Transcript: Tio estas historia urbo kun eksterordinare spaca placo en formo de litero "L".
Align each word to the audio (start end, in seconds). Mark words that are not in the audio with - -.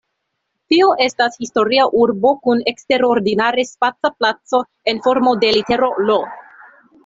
Tio 0.73 0.87
estas 1.07 1.37
historia 1.47 1.85
urbo 1.99 2.33
kun 2.49 2.65
eksterordinare 2.73 3.67
spaca 3.75 4.13
placo 4.23 4.65
en 4.95 5.05
formo 5.07 5.39
de 5.47 5.55
litero 5.61 5.95
"L". 6.11 6.21